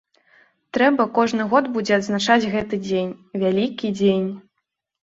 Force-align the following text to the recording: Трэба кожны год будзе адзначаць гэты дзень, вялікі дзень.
Трэба 0.77 1.05
кожны 1.17 1.47
год 1.53 1.69
будзе 1.75 1.93
адзначаць 1.99 2.41
гэты 2.57 2.75
дзень, 2.89 3.13
вялікі 3.45 3.97
дзень. 4.03 4.27